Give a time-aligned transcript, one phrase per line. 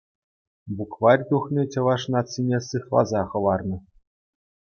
[0.75, 3.77] Букварь тухни чӑваш нацине сыхласа хӑварнӑ.